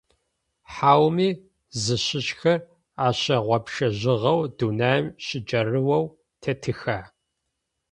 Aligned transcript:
Хьауми 0.73 1.29
зыщыщхэр 1.81 2.59
ащыгъупшэжьыгъэу 3.07 4.39
дунаим 4.57 5.05
щыджэрыоу 5.25 6.05
тетыха? 6.41 6.99